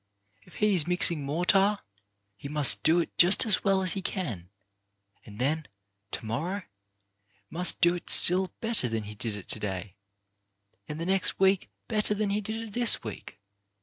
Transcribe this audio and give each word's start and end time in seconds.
If 0.41 0.55
he 0.55 0.73
is 0.73 0.87
mixing 0.87 1.21
mortar, 1.23 1.77
he 2.35 2.47
must 2.47 2.81
do 2.81 2.99
it 3.01 3.15
just 3.19 3.45
as 3.45 3.63
well 3.63 3.83
as 3.83 3.93
he 3.93 4.01
can, 4.01 4.49
and 5.27 5.37
then, 5.37 5.67
to 6.09 6.25
morrow, 6.25 6.63
must 7.51 7.81
do 7.81 7.93
it 7.93 8.09
still 8.09 8.47
better 8.61 8.89
than 8.89 9.03
he 9.03 9.13
did 9.13 9.35
it 9.35 9.47
to 9.49 9.59
day, 9.59 9.97
and 10.89 10.99
the 10.99 11.05
next 11.05 11.39
week 11.39 11.69
better 11.87 12.15
than 12.15 12.31
he 12.31 12.41
did 12.41 12.69
it 12.69 12.73
this 12.73 13.03
week. 13.03 13.39